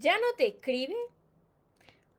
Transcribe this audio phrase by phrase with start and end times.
[0.00, 0.96] ¿Ya no te escribe?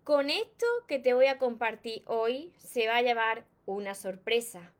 [0.04, 4.71] Con esto que te voy a compartir hoy se va a llevar una sorpresa.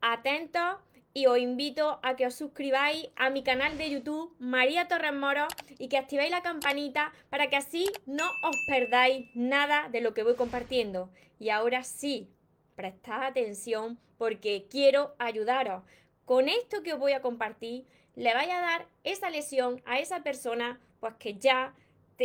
[0.00, 0.78] Atentos
[1.14, 5.46] y os invito a que os suscribáis a mi canal de YouTube María Torres Moro
[5.78, 10.24] y que activéis la campanita para que así no os perdáis nada de lo que
[10.24, 11.10] voy compartiendo.
[11.38, 12.28] Y ahora sí,
[12.74, 15.84] prestad atención porque quiero ayudaros.
[16.24, 17.86] Con esto que os voy a compartir,
[18.16, 21.72] le vais a dar esa lesión a esa persona pues que ya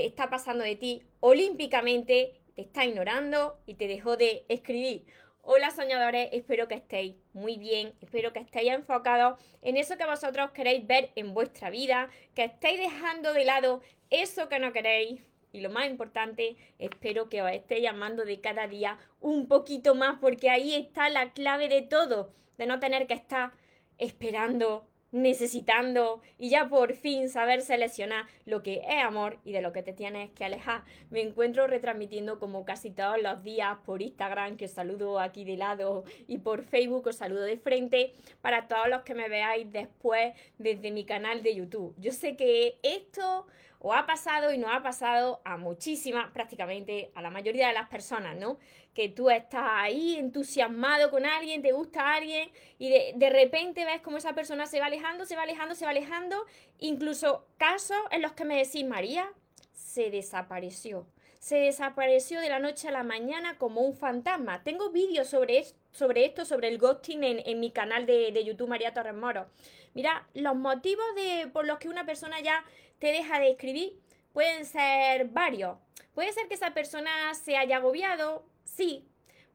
[0.05, 5.05] está pasando de ti olímpicamente, te está ignorando y te dejó de escribir.
[5.41, 10.51] Hola soñadores, espero que estéis muy bien, espero que estéis enfocados en eso que vosotros
[10.51, 15.21] queréis ver en vuestra vida, que estéis dejando de lado eso que no queréis.
[15.53, 20.19] Y lo más importante, espero que os estéis llamando de cada día un poquito más,
[20.19, 23.53] porque ahí está la clave de todo, de no tener que estar
[23.97, 29.71] esperando necesitando y ya por fin saber seleccionar lo que es amor y de lo
[29.71, 30.83] que te tienes que alejar.
[31.09, 35.57] Me encuentro retransmitiendo como casi todos los días por Instagram, que os saludo aquí de
[35.57, 40.33] lado, y por Facebook os saludo de frente, para todos los que me veáis después
[40.57, 41.95] desde mi canal de YouTube.
[41.97, 43.47] Yo sé que esto
[43.79, 47.89] o ha pasado y no ha pasado a muchísimas, prácticamente a la mayoría de las
[47.89, 48.57] personas, ¿no?
[48.93, 54.01] Que tú estás ahí entusiasmado con alguien, te gusta alguien y de, de, repente ves
[54.01, 56.45] como esa persona se va alejando, se va alejando, se va alejando.
[56.79, 59.31] Incluso casos en los que me decís, María,
[59.71, 61.07] se desapareció.
[61.39, 64.63] Se desapareció de la noche a la mañana como un fantasma.
[64.63, 68.67] Tengo vídeos sobre, sobre esto, sobre el ghosting en, en mi canal de, de YouTube
[68.67, 69.45] María Torres Moro.
[69.93, 72.63] Mira, los motivos de, por los que una persona ya
[72.99, 73.93] te deja de escribir
[74.37, 75.79] pueden ser varios.
[76.13, 79.03] Puede ser que esa persona se haya agobiado, sí.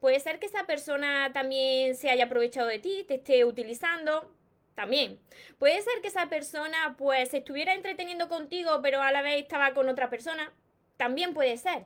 [0.00, 4.34] Puede ser que esa persona también se haya aprovechado de ti, te esté utilizando,
[4.74, 5.20] también.
[5.60, 9.72] Puede ser que esa persona pues se estuviera entreteniendo contigo, pero a la vez estaba
[9.72, 10.52] con otra persona.
[10.96, 11.84] También puede ser.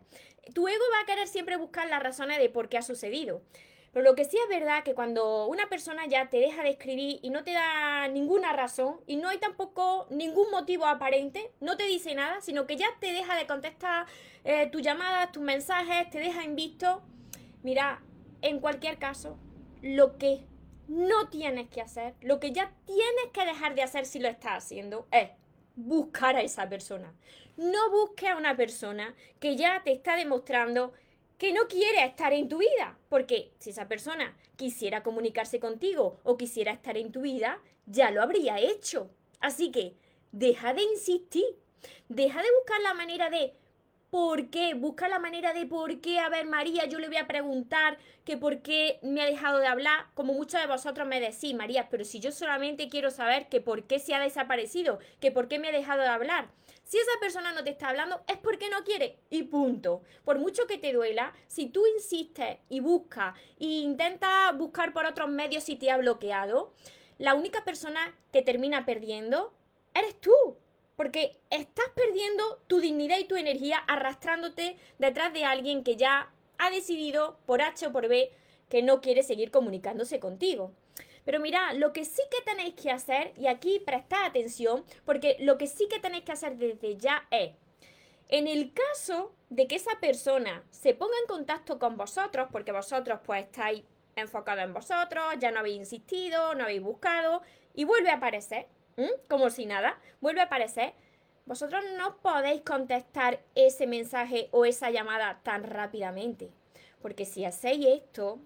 [0.55, 3.43] Tu ego va a querer siempre buscar las razones de por qué ha sucedido.
[3.97, 7.19] Pero lo que sí es verdad que cuando una persona ya te deja de escribir
[7.23, 11.85] y no te da ninguna razón y no hay tampoco ningún motivo aparente, no te
[11.85, 14.05] dice nada, sino que ya te deja de contestar
[14.45, 17.01] eh, tus llamadas, tus mensajes, te deja en visto.
[17.63, 18.03] Mira,
[18.43, 19.39] en cualquier caso,
[19.81, 20.45] lo que
[20.89, 24.63] no tienes que hacer, lo que ya tienes que dejar de hacer si lo estás
[24.63, 25.31] haciendo, es
[25.75, 27.15] buscar a esa persona.
[27.57, 30.93] No busques a una persona que ya te está demostrando
[31.39, 32.99] que no quiere estar en tu vida.
[33.09, 38.23] Porque si esa persona quisiera comunicarse contigo o quisiera estar en tu vida, ya lo
[38.23, 39.11] habría hecho.
[39.41, 39.95] Así que
[40.33, 41.45] deja de insistir.
[42.09, 43.55] Deja de buscar la manera de
[44.11, 44.75] por qué.
[44.75, 46.19] Busca la manera de por qué.
[46.19, 49.67] A ver, María, yo le voy a preguntar que por qué me ha dejado de
[49.67, 50.07] hablar.
[50.15, 53.85] Como muchos de vosotros me decís, María, pero si yo solamente quiero saber que por
[53.85, 56.49] qué se ha desaparecido, que por qué me ha dejado de hablar.
[56.87, 60.03] Si esa persona no te está hablando es porque no quiere y punto.
[60.25, 65.29] Por mucho que te duela, si tú insistes y buscas e intentas buscar por otros
[65.29, 66.73] medios si te ha bloqueado,
[67.19, 69.53] la única persona que termina perdiendo
[69.95, 70.31] eres tú.
[70.95, 76.71] Porque estás perdiendo tu dignidad y tu energía arrastrándote detrás de alguien que ya ha
[76.71, 78.31] decidido por H o por B
[78.69, 80.73] que no quiere seguir comunicándose contigo.
[81.27, 85.59] Pero mira, lo que sí que tenéis que hacer, y aquí prestad atención, porque lo
[85.59, 87.51] que sí que tenéis que hacer desde ya es,
[88.29, 93.19] en el caso de que esa persona se ponga en contacto con vosotros, porque vosotros
[93.25, 93.83] pues estáis
[94.15, 97.43] enfocados en vosotros, ya no habéis insistido, no habéis buscado,
[97.75, 98.69] y vuelve a aparecer,
[99.29, 100.95] como si nada, vuelve a aparecer,
[101.45, 106.51] vosotros no podéis contestar ese mensaje o esa llamada tan rápidamente.
[107.03, 108.39] Porque si hacéis esto,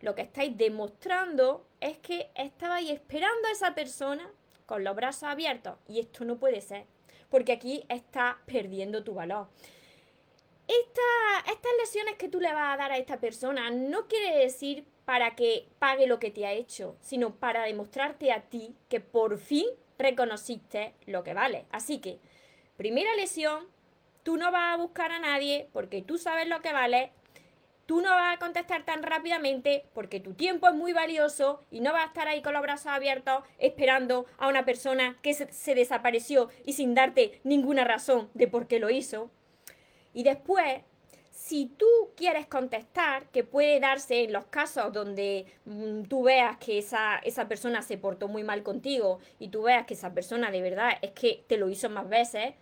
[0.00, 4.30] lo que estáis demostrando es que estabais esperando a esa persona
[4.66, 6.86] con los brazos abiertos y esto no puede ser,
[7.30, 9.48] porque aquí estás perdiendo tu valor.
[10.68, 15.34] estas lesiones que tú le vas a dar a esta persona no quiere decir para
[15.34, 19.66] que pague lo que te ha hecho, sino para demostrarte a ti que por fin
[19.98, 21.64] reconociste lo que vale.
[21.70, 22.18] Así que,
[22.76, 23.66] primera lesión,
[24.22, 27.12] tú no vas a buscar a nadie porque tú sabes lo que vale
[27.88, 31.94] tú no vas a contestar tan rápidamente porque tu tiempo es muy valioso y no
[31.94, 36.50] vas a estar ahí con los brazos abiertos esperando a una persona que se, desapareció
[36.66, 39.30] y sin darte ninguna razón de por qué lo hizo.
[40.12, 40.82] Y después,
[41.30, 46.76] si tú quieres contestar, que puede darse en los casos donde mm, tú veas que
[46.76, 50.60] esa, esa persona se portó muy mal contigo y tú veas que esa persona de
[50.60, 52.52] verdad es que te lo hizo más veces,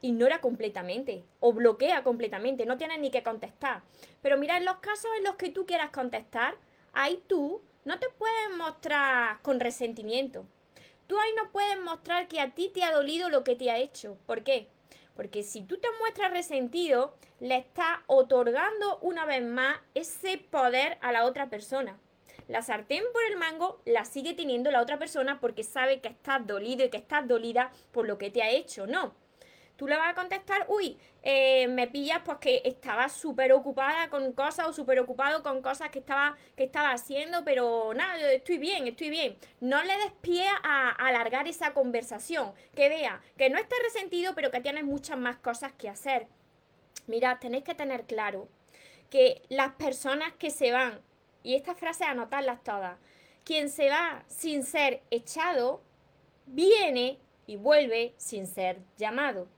[0.00, 3.82] ignora completamente o bloquea completamente, no tienes ni que contestar.
[4.22, 6.56] Pero mira, en los casos en los que tú quieras contestar,
[6.92, 10.44] ahí tú no te puedes mostrar con resentimiento.
[11.06, 13.78] Tú ahí no puedes mostrar que a ti te ha dolido lo que te ha
[13.78, 14.18] hecho.
[14.26, 14.68] ¿Por qué?
[15.14, 21.12] Porque si tú te muestras resentido, le estás otorgando una vez más ese poder a
[21.12, 21.98] la otra persona.
[22.48, 26.46] La sartén por el mango la sigue teniendo la otra persona porque sabe que estás
[26.46, 29.14] dolido y que estás dolida por lo que te ha hecho, ¿no?
[29.76, 34.68] Tú le vas a contestar, uy, eh, me pillas porque estaba súper ocupada con cosas
[34.68, 39.10] o súper ocupado con cosas que estaba, que estaba haciendo, pero nada, estoy bien, estoy
[39.10, 39.36] bien.
[39.60, 44.34] No le des pie a, a alargar esa conversación, que vea que no estés resentido,
[44.34, 46.26] pero que tienes muchas más cosas que hacer.
[47.06, 48.48] Mirad, tenéis que tener claro
[49.10, 51.02] que las personas que se van,
[51.42, 52.98] y estas frases anotarlas todas,
[53.44, 55.82] quien se va sin ser echado,
[56.46, 59.48] viene y vuelve sin ser llamado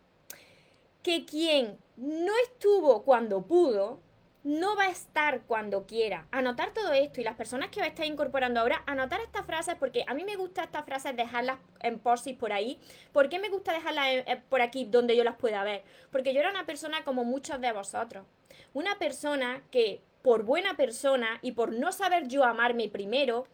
[1.02, 4.00] que quien no estuvo cuando pudo,
[4.44, 6.26] no va a estar cuando quiera.
[6.30, 10.04] Anotar todo esto y las personas que a estar incorporando ahora, anotar estas frases porque
[10.06, 12.78] a mí me gusta estas frases dejarlas en posis por ahí.
[13.12, 14.06] ¿Por qué me gusta dejarlas
[14.48, 15.82] por aquí donde yo las pueda ver?
[16.10, 18.26] Porque yo era una persona como muchos de vosotros.
[18.72, 23.46] Una persona que por buena persona y por no saber yo amarme primero,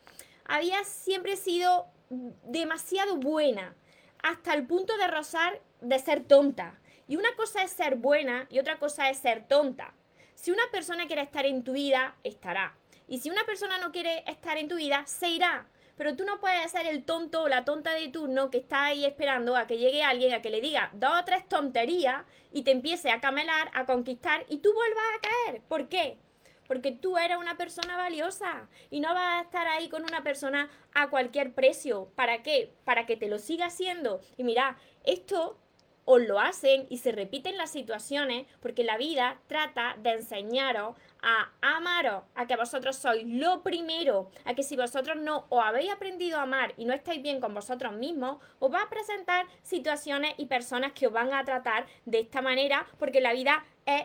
[0.44, 1.86] había siempre sido
[2.44, 3.74] demasiado buena
[4.22, 6.78] hasta el punto de rozar de ser tonta.
[7.06, 9.94] Y una cosa es ser buena y otra cosa es ser tonta.
[10.34, 12.76] Si una persona quiere estar en tu vida, estará.
[13.06, 15.66] Y si una persona no quiere estar en tu vida, se irá.
[15.96, 19.04] Pero tú no puedes ser el tonto o la tonta de turno que está ahí
[19.04, 22.72] esperando a que llegue alguien a que le diga dos o tres tonterías y te
[22.72, 25.62] empiece a camelar, a conquistar y tú vuelvas a caer.
[25.68, 26.18] ¿Por qué?
[26.66, 30.68] Porque tú eres una persona valiosa y no vas a estar ahí con una persona
[30.94, 32.10] a cualquier precio.
[32.16, 32.74] ¿Para qué?
[32.84, 34.20] Para que te lo siga haciendo.
[34.36, 35.58] Y mira, esto
[36.04, 41.50] os lo hacen y se repiten las situaciones porque la vida trata de enseñaros a
[41.60, 46.38] amaros, a que vosotros sois lo primero, a que si vosotros no os habéis aprendido
[46.38, 50.46] a amar y no estáis bien con vosotros mismos, os va a presentar situaciones y
[50.46, 54.04] personas que os van a tratar de esta manera porque la vida es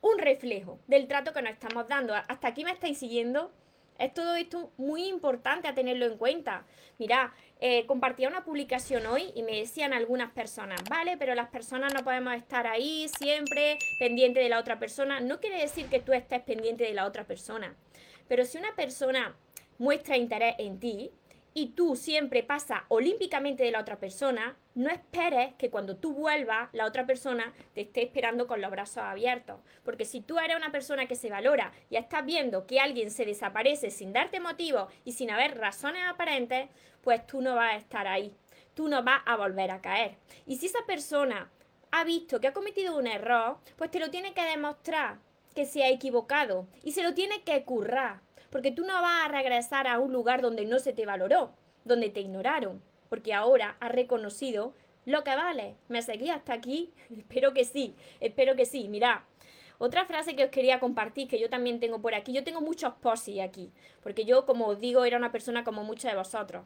[0.00, 2.14] un reflejo del trato que nos estamos dando.
[2.14, 3.50] ¿Hasta aquí me estáis siguiendo?
[3.98, 6.66] Es todo esto muy importante a tenerlo en cuenta.
[6.98, 11.94] Mira, eh, compartía una publicación hoy y me decían algunas personas, vale, pero las personas
[11.94, 15.20] no podemos estar ahí siempre pendiente de la otra persona.
[15.20, 17.76] No quiere decir que tú estés pendiente de la otra persona.
[18.26, 19.36] Pero si una persona
[19.78, 21.10] muestra interés en ti,
[21.56, 26.68] y tú siempre pasas olímpicamente de la otra persona, no esperes que cuando tú vuelvas,
[26.72, 29.60] la otra persona te esté esperando con los brazos abiertos.
[29.84, 33.24] Porque si tú eres una persona que se valora y estás viendo que alguien se
[33.24, 36.68] desaparece sin darte motivo y sin haber razones aparentes,
[37.02, 38.34] pues tú no vas a estar ahí.
[38.74, 40.16] Tú no vas a volver a caer.
[40.46, 41.52] Y si esa persona
[41.92, 45.18] ha visto que ha cometido un error, pues te lo tiene que demostrar
[45.54, 48.22] que se ha equivocado y se lo tiene que currar
[48.54, 51.50] porque tú no vas a regresar a un lugar donde no se te valoró,
[51.84, 54.74] donde te ignoraron, porque ahora has reconocido
[55.06, 55.74] lo que vale.
[55.88, 56.92] ¿Me seguí hasta aquí?
[57.18, 58.86] espero que sí, espero que sí.
[58.86, 59.24] Mira,
[59.78, 62.94] otra frase que os quería compartir, que yo también tengo por aquí, yo tengo muchos
[62.94, 63.72] posis aquí,
[64.04, 66.64] porque yo, como os digo, era una persona como muchos de vosotros.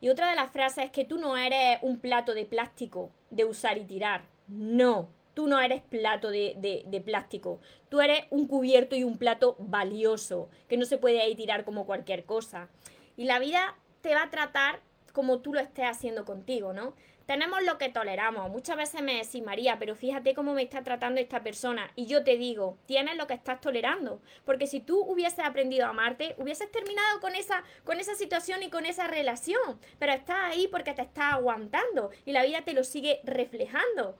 [0.00, 3.44] Y otra de las frases es que tú no eres un plato de plástico de
[3.44, 4.22] usar y tirar.
[4.46, 10.48] No, Tú no eres plato de, plástico, tú eres un cubierto y un plato valioso,
[10.68, 12.68] que no se puede ahí tirar como cualquier cosa.
[13.16, 14.80] Y la vida te va a tratar
[15.12, 16.94] como tú lo estés haciendo contigo, ¿no?
[17.26, 18.50] Tenemos lo que toleramos.
[18.50, 21.90] Muchas veces me decís, María, pero fíjate cómo me está tratando esta persona.
[21.96, 24.20] Y yo te digo, tienes lo que estás tolerando.
[24.44, 28.68] Porque si tú hubieses aprendido a amarte, hubieses terminado con esa, con esa situación y
[28.68, 29.80] con esa relación.
[29.98, 34.18] Pero estás ahí porque te estás aguantando y la vida te lo sigue reflejando.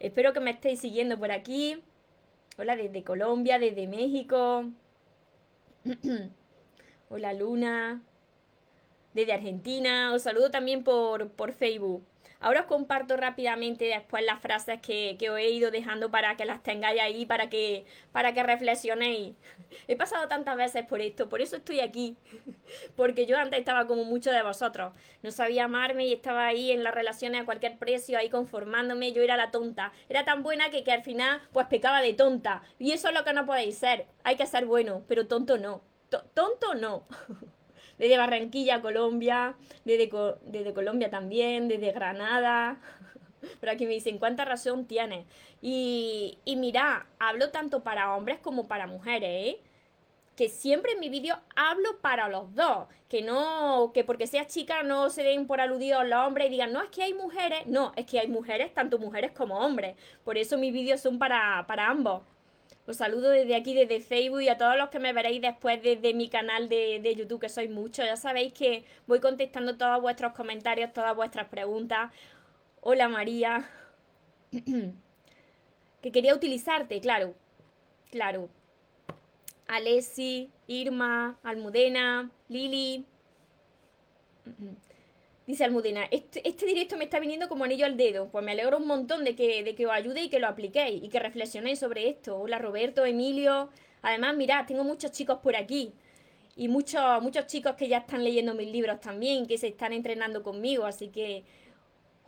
[0.00, 1.82] Espero que me estéis siguiendo por aquí.
[2.56, 4.64] Hola desde Colombia, desde México.
[7.10, 8.02] Hola Luna.
[9.12, 10.14] Desde Argentina.
[10.14, 12.02] Os saludo también por, por Facebook.
[12.42, 16.62] Ahora os comparto rápidamente después las frases que, os he ido dejando para que las
[16.62, 19.34] tengáis ahí, para que, para que reflexionéis.
[19.88, 22.16] He pasado tantas veces por esto, por eso estoy aquí.
[22.96, 24.94] Porque yo antes estaba como muchos de vosotros.
[25.22, 29.12] No sabía amarme y estaba ahí en las relaciones a cualquier precio, ahí conformándome.
[29.12, 29.92] Yo era la tonta.
[30.08, 32.62] Era tan buena que, que al final pues pecaba de tonta.
[32.78, 34.06] Y eso es lo que no podéis ser.
[34.24, 35.82] Hay que ser bueno, pero tonto no.
[36.08, 37.04] tonto no.
[38.00, 39.54] desde Barranquilla, Colombia,
[39.84, 40.10] desde,
[40.46, 42.80] desde Colombia también, desde Granada.
[43.60, 45.26] Pero aquí me dicen, ¿cuánta razón tiene?
[45.60, 49.60] Y, y mira, hablo tanto para hombres como para mujeres, ¿eh?
[50.34, 54.82] que siempre en mi vídeo hablo para los dos, que no, que porque seas chica
[54.82, 57.92] no se den por aludidos los hombres y digan, no, es que hay mujeres, no,
[57.96, 61.88] es que hay mujeres, tanto mujeres como hombres, por eso mis vídeos son para, para
[61.88, 62.22] ambos.
[62.86, 66.12] Os saludo desde aquí, desde Facebook y a todos los que me veréis después desde
[66.14, 68.04] mi canal de, YouTube, que sois muchos.
[68.04, 72.10] Ya sabéis que voy contestando todos vuestros comentarios, todas vuestras preguntas.
[72.80, 73.70] Hola María.
[76.02, 77.34] que quería utilizarte, claro,
[78.10, 78.48] claro.
[79.68, 83.04] Alessi, Irma, Almudena, Lili.
[85.50, 88.28] Dice Almudena, este, este, directo me está viniendo como anillo al dedo.
[88.28, 91.02] Pues me alegro un montón de que, de que os ayude y que lo apliquéis
[91.02, 92.38] y que reflexionéis sobre esto.
[92.38, 93.68] Hola Roberto, Emilio.
[94.00, 95.92] Además, mirad, tengo muchos chicos por aquí.
[96.54, 100.44] Y muchos, muchos chicos que ya están leyendo mis libros también, que se están entrenando
[100.44, 100.84] conmigo.
[100.84, 101.42] Así que,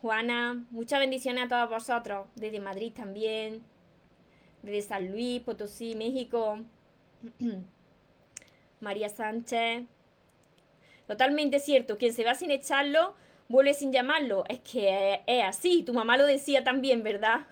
[0.00, 2.26] Juana, muchas bendiciones a todos vosotros.
[2.34, 3.62] Desde Madrid también.
[4.64, 6.58] Desde San Luis, Potosí, México.
[8.80, 9.84] María Sánchez.
[11.06, 11.98] Totalmente cierto.
[11.98, 13.14] Quien se va sin echarlo,
[13.48, 14.44] vuelve sin llamarlo.
[14.48, 15.82] Es que es, así.
[15.82, 17.46] Tu mamá lo decía también, ¿verdad?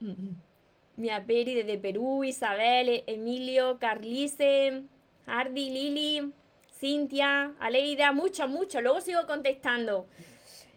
[0.96, 4.82] Mia Peri desde Perú, Isabel, Emilio, Carlice,
[5.26, 6.32] Hardy, Lili,
[6.78, 8.80] Cintia, Aleida, mucho, mucho.
[8.80, 10.06] Luego sigo contestando.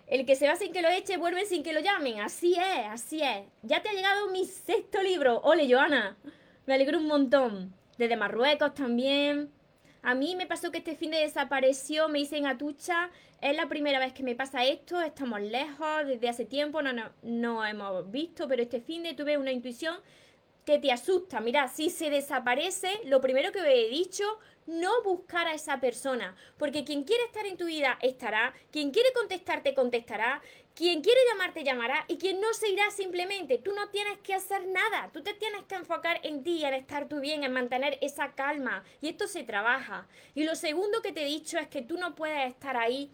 [0.07, 2.19] El que se va sin que lo eche, vuelve sin que lo llamen.
[2.19, 3.45] Así es, así es.
[3.63, 5.41] Ya te ha llegado mi sexto libro.
[5.41, 6.15] Ole, Joana.
[6.67, 7.73] Me alegro un montón.
[7.97, 9.51] Desde Marruecos también.
[10.07, 13.09] A mí me pasó que este fin de desapareció, me hice en Atucha.
[13.41, 15.01] Es la primera vez que me pasa esto.
[15.01, 19.35] Estamos lejos desde hace tiempo, no, no, no hemos visto, pero este fin de tuve
[19.39, 19.95] una intuición
[20.63, 21.39] que te asusta.
[21.41, 24.23] Mira, si se desaparece, lo primero que he dicho,
[24.67, 29.11] no buscar a esa persona, porque quien quiere estar en tu vida estará, quien quiere
[29.11, 30.43] contestarte contestará,
[30.75, 33.57] quien quiere llamarte llamará y quien no se irá simplemente.
[33.57, 37.07] Tú no tienes que hacer nada, tú te tienes que enfocar en ti, en estar
[37.07, 40.07] tú bien, en mantener esa calma y esto se trabaja.
[40.33, 43.09] Y lo segundo que te he dicho es que tú no puedes estar ahí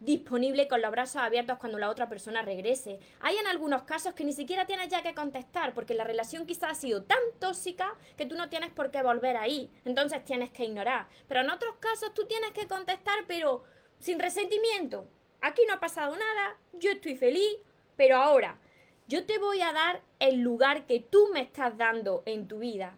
[0.00, 2.98] disponible con los brazos abiertos cuando la otra persona regrese.
[3.20, 6.72] Hay en algunos casos que ni siquiera tienes ya que contestar porque la relación quizás
[6.72, 9.70] ha sido tan tóxica que tú no tienes por qué volver ahí.
[9.84, 11.06] Entonces tienes que ignorar.
[11.28, 13.62] Pero en otros casos tú tienes que contestar pero
[14.00, 15.06] sin resentimiento.
[15.44, 17.58] Aquí no ha pasado nada, yo estoy feliz,
[17.96, 18.58] pero ahora
[19.06, 22.96] yo te voy a dar el lugar que tú me estás dando en tu vida.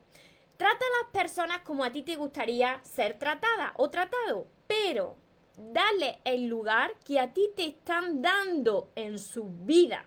[0.56, 5.16] Trata a las personas como a ti te gustaría ser tratada o tratado, pero
[5.56, 10.06] dale el lugar que a ti te están dando en su vida.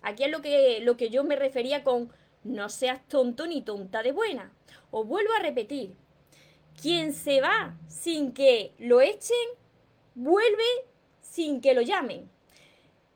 [0.00, 2.12] Aquí es lo que, lo que yo me refería con
[2.44, 4.52] no seas tonto ni tonta de buena.
[4.92, 5.96] Os vuelvo a repetir,
[6.80, 9.48] quien se va sin que lo echen,
[10.14, 10.93] vuelve
[11.34, 12.30] sin que lo llamen.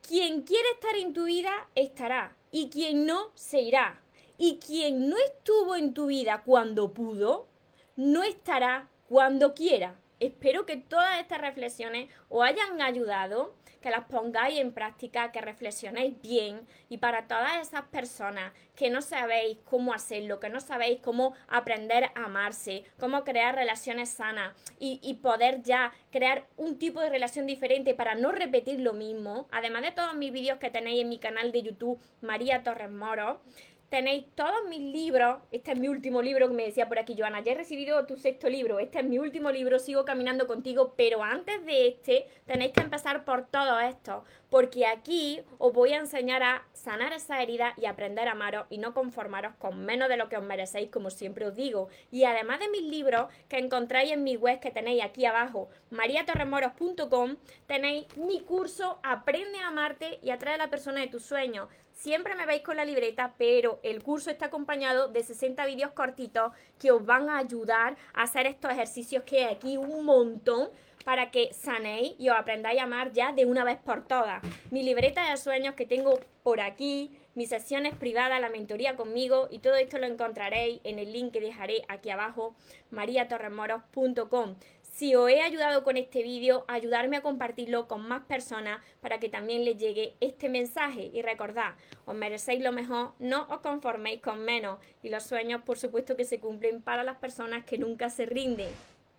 [0.05, 2.35] Quien quiere estar en tu vida, estará.
[2.51, 4.01] Y quien no, se irá.
[4.37, 7.47] Y quien no estuvo en tu vida cuando pudo,
[7.95, 9.95] no estará cuando quiera.
[10.19, 16.21] Espero que todas estas reflexiones os hayan ayudado, que las pongáis en práctica, que reflexionéis
[16.21, 16.67] bien.
[16.89, 22.11] Y para todas esas personas que no sabéis cómo hacerlo, que no sabéis cómo aprender
[22.15, 27.47] a amarse, cómo crear relaciones sanas y, y poder ya crear un tipo de relación
[27.47, 31.19] diferente para no repetir lo mismo, además de todos mis vídeos que tenéis en mi
[31.19, 33.41] canal de YouTube María Torres Moro,
[33.89, 35.41] tenéis todos mis libros.
[35.51, 37.41] Este es mi último libro que me decía por aquí, Joana.
[37.41, 38.79] Ya he recibido tu sexto libro.
[38.79, 39.79] Este es mi último libro.
[39.79, 40.93] Sigo caminando contigo.
[40.95, 44.23] Pero antes de este, tenéis que empezar por todo esto.
[44.49, 48.77] Porque aquí os voy a enseñar a sanar esa herida y aprender a amaros y
[48.77, 51.89] no conformaros con menos de lo que os merecéis, como siempre os digo.
[52.11, 57.35] Y además de mis libros que encontráis en mi web que tenéis aquí abajo, mariatorremoros.com,
[57.67, 61.67] tenéis mi curso Aprende a amarte y atrae a la persona de tus sueños
[61.99, 66.53] Siempre me veis con la libreta, pero el curso está acompañado de 60 vídeos cortitos
[66.79, 70.69] que os van a ayudar a hacer estos ejercicios que hay aquí un montón
[71.03, 74.41] para que sanéis y os aprendáis a amar ya de una vez por todas.
[74.71, 79.59] Mi libreta de sueños que tengo por aquí, mis sesiones privadas, la mentoría conmigo y
[79.59, 82.55] todo esto lo encontraréis en el link que dejaré aquí abajo,
[82.91, 84.55] mariatorremoros.com.
[84.89, 89.29] Si os he ayudado con este vídeo, ayudarme a compartirlo con más personas para que
[89.29, 91.09] también les llegue este mensaje.
[91.13, 94.79] Y recordad, os merecéis lo mejor, no os conforméis con menos.
[95.01, 98.69] Y los sueños, por supuesto, que se cumplen para las personas que nunca se rinden.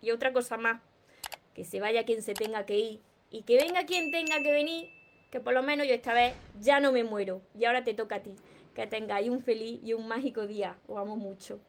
[0.01, 0.81] Y otra cosa más,
[1.55, 3.01] que se vaya quien se tenga que ir
[3.31, 4.89] y que venga quien tenga que venir,
[5.31, 7.41] que por lo menos yo esta vez ya no me muero.
[7.57, 8.35] Y ahora te toca a ti.
[8.75, 10.77] Que tengáis un feliz y un mágico día.
[10.87, 11.59] Os amo mucho.